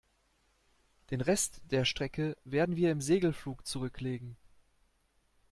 Den 1.11 1.21
Rest 1.21 1.61
der 1.69 1.85
Strecke 1.85 2.35
werden 2.43 2.75
wir 2.75 2.91
im 2.91 3.01
Segelflug 3.01 3.67
zurücklegen. 3.67 4.35